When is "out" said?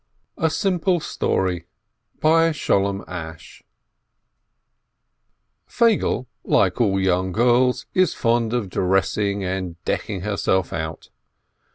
10.73-11.11